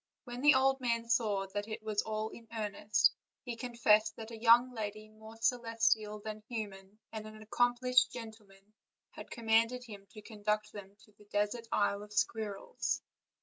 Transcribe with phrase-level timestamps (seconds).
[0.23, 3.11] When the old man saw that it was all in, earnest,
[3.45, 8.73] he confessed that a young lady more celestial than human, and an accomplished gentleman,
[9.11, 13.01] had com manded him to conduct them to the desert Isle of Squir rels.